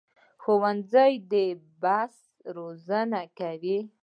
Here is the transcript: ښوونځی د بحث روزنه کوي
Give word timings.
ښوونځی 0.41 1.13
د 1.31 1.33
بحث 1.83 2.15
روزنه 2.57 3.21
کوي 3.39 3.79